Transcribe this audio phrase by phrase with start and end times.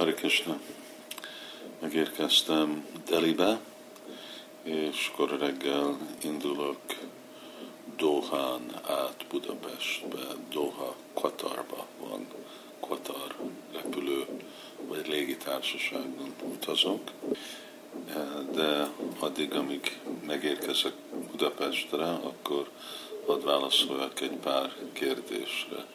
[0.00, 0.60] Hare Krishna.
[1.80, 3.60] Megérkeztem Delibe,
[4.62, 6.80] és kora reggel indulok
[7.96, 10.18] Dohán át Budapestbe,
[10.52, 12.26] Doha Katarba van,
[12.80, 13.34] Katar
[13.72, 14.26] repülő
[14.86, 17.10] vagy légitársaságban utazok,
[18.52, 18.88] de
[19.18, 20.92] addig, amíg megérkezek
[21.30, 22.70] Budapestre, akkor
[23.26, 25.86] hadd válaszoljak egy pár kérdésre.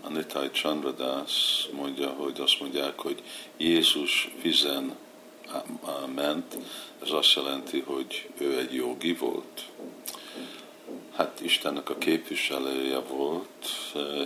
[0.00, 3.22] A Nitai Chandradász mondja, hogy azt mondják, hogy
[3.56, 4.96] Jézus vizen
[6.14, 6.58] ment,
[7.02, 9.62] ez azt jelenti, hogy ő egy jogi volt.
[11.14, 13.66] Hát Istennek a képviselője volt,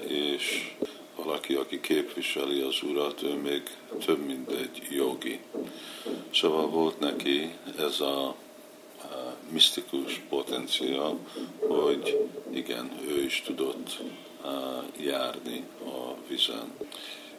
[0.06, 0.74] és
[1.16, 3.62] valaki, aki képviseli az Urat, ő még
[4.04, 5.40] több, mint egy jogi.
[6.34, 8.34] Szóval volt neki ez a
[9.52, 11.18] misztikus potenciál,
[11.58, 14.02] hogy igen, ő is tudott
[14.96, 16.72] járni a vizen.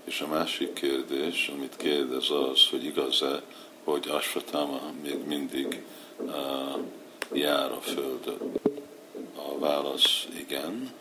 [0.04, 3.42] És a másik kérdés, amit kérdez az, hogy igaz-e,
[3.84, 5.84] hogy Asvatama még mindig
[7.34, 8.52] jár a Földön.
[9.36, 10.94] A válasz igen.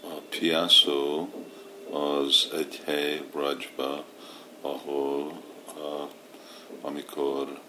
[0.00, 1.26] A Piasso
[1.90, 4.04] az egy hely Rajba,
[4.60, 5.42] ahol
[6.80, 7.60] amikor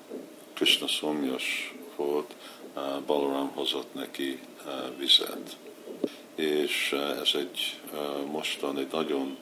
[0.55, 2.35] Krishna szomjas volt,
[3.05, 4.39] Balaram hozott neki
[4.97, 5.57] vizet.
[6.35, 7.79] És ez egy
[8.31, 9.37] mostan egy nagyon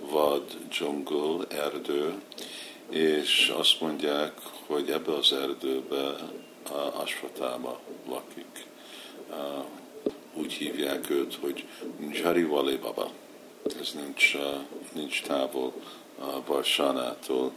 [0.00, 2.14] vad dzsungol, erdő,
[2.88, 4.32] és azt mondják,
[4.66, 6.14] hogy ebbe az erdőbe
[6.92, 8.66] Asfatáma lakik.
[10.34, 11.66] Úgy hívják őt, hogy
[12.12, 13.10] Jari Wale Baba.
[13.80, 14.36] Ez nincs,
[14.92, 15.72] nincs távol
[16.46, 17.52] Barsanától.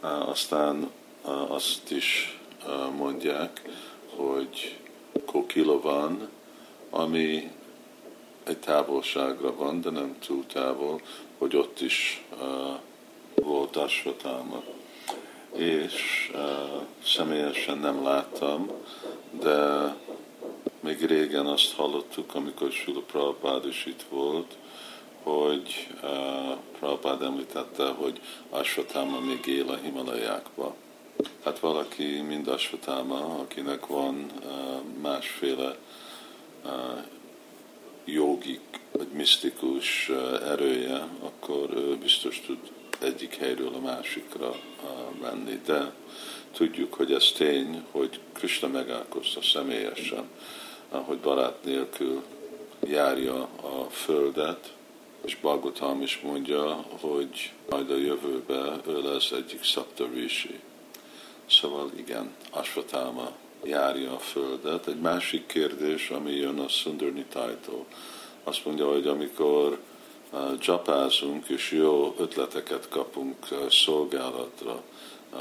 [0.00, 0.90] Aztán
[1.48, 2.38] azt is
[2.96, 3.62] mondják,
[4.16, 4.78] hogy
[5.26, 6.28] Kokila van,
[6.90, 7.50] ami
[8.44, 11.00] egy távolságra van, de nem túl távol,
[11.38, 12.24] hogy ott is
[13.34, 14.62] volt Asvatáma.
[15.52, 16.30] És
[17.04, 18.70] személyesen nem láttam,
[19.30, 19.94] de
[20.80, 24.56] még régen azt hallottuk, amikor Sula Prabhupád is itt volt,
[25.22, 30.74] hogy uh, Prabhupád említette, hogy Asvatáma még él a Himalajákba.
[31.44, 34.26] Hát valaki, mind Asvatáma, akinek van
[35.02, 35.76] másféle
[38.04, 38.60] jogik,
[38.92, 40.08] vagy misztikus
[40.44, 42.58] erője, akkor ő biztos tud
[43.00, 44.54] egyik helyről a másikra
[45.20, 45.60] menni.
[45.64, 45.92] De
[46.52, 50.28] tudjuk, hogy ez tény, hogy Krishna megállkozta személyesen,
[50.88, 52.22] hogy barát nélkül
[52.86, 54.72] járja a földet,
[55.24, 60.60] és Bagotam is mondja, hogy majd a jövőben ő lesz egyik Saptarishi.
[61.50, 63.30] Szóval igen, Asvatáma
[63.64, 64.86] járja a földet.
[64.86, 67.86] Egy másik kérdés, ami jön a Sundarni tájtól,
[68.44, 69.78] azt mondja, hogy amikor
[70.32, 74.82] uh, japázunk, és jó ötleteket kapunk uh, szolgálatra,
[75.32, 75.40] uh,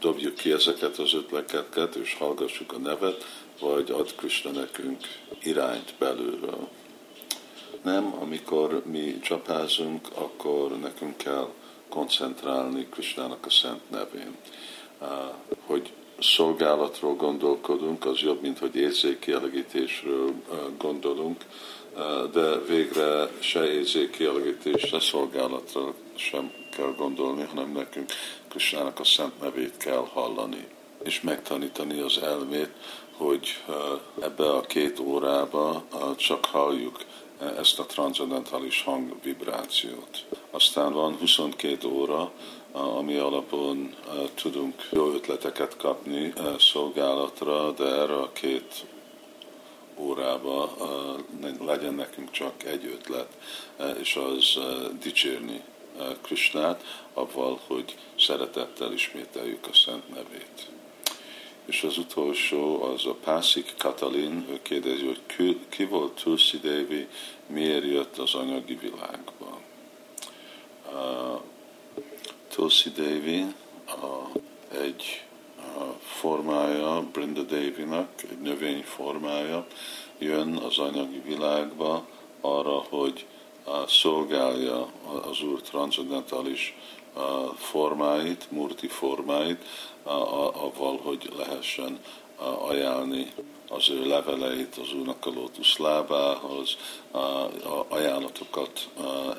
[0.00, 3.24] dobjuk ki ezeket az ötleteket, és hallgassuk a nevet,
[3.60, 5.06] vagy ad Krishna nekünk
[5.42, 6.68] irányt belülről.
[7.82, 11.48] Nem, amikor mi csapázunk, akkor nekünk kell
[11.88, 14.36] koncentrálni Krisnának a szent nevén.
[15.66, 20.32] Hogy szolgálatról gondolkodunk, az jobb, mint hogy érzékkielegítésről
[20.78, 21.44] gondolunk,
[22.32, 28.10] de végre se érzékkielegítés, se szolgálatra sem kell gondolni, hanem nekünk
[28.48, 30.66] Krisnának a szent nevét kell hallani,
[31.02, 32.70] és megtanítani az elmét,
[33.16, 33.62] hogy
[34.20, 35.84] ebbe a két órába
[36.16, 36.98] csak halljuk
[37.58, 40.24] ezt a transzendentális hangvibrációt.
[40.50, 42.32] Aztán van 22 óra,
[42.76, 43.94] ami alapon
[44.34, 48.86] tudunk jó ötleteket kapni szolgálatra, de erre a két
[49.98, 50.76] órába
[51.60, 53.28] legyen nekünk csak egy ötlet,
[54.00, 54.58] és az
[55.02, 55.62] dicsérni
[56.22, 60.70] Krisnát, avval, hogy szeretettel ismételjük a szent nevét.
[61.64, 65.20] És az utolsó az a Pászik Katalin, ő kérdezi, hogy
[65.68, 67.08] ki, volt Tulsi Devi,
[67.46, 69.60] miért jött az anyagi világba.
[72.56, 74.42] Tulsi Devi uh,
[74.82, 75.24] egy
[75.58, 79.66] uh, formája Brinda Devi-nak, egy növény formája,
[80.18, 82.06] jön az anyagi világba
[82.40, 83.26] arra, hogy
[83.66, 84.88] uh, szolgálja
[85.30, 86.76] az Úr transzendentális
[87.56, 89.64] formáit, murti formáit,
[90.02, 91.98] avval, hogy lehessen
[92.68, 93.32] ajánlni
[93.68, 96.76] az ő leveleit az Úrnak a lótusz lábához,
[97.88, 98.88] ajánlatokat,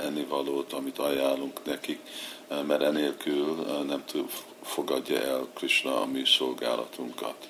[0.01, 1.99] ennivalót, amit ajánlunk nekik,
[2.47, 3.55] mert enélkül
[3.87, 4.29] nem tud,
[4.61, 7.47] fogadja el Krishna a mi szolgálatunkat.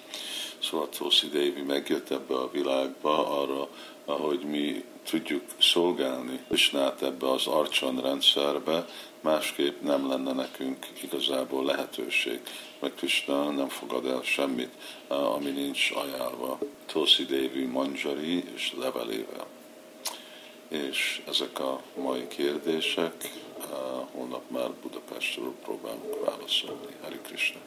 [0.59, 3.67] Szóval Tosi Devi megjött ebbe a világba arra,
[4.05, 8.85] ahogy mi tudjuk szolgálni Krisnát ebbe az arcson rendszerbe,
[9.21, 12.41] másképp nem lenne nekünk igazából lehetőség,
[12.79, 14.71] mert Krishna nem fogad el semmit,
[15.07, 16.59] ami nincs ajánlva.
[16.85, 19.45] Tosi Devi manjari és levelével.
[20.67, 23.13] És ezek a mai kérdések,
[24.11, 26.95] holnap már Budapestről próbálunk válaszolni.
[27.01, 27.59] Hari Krishna!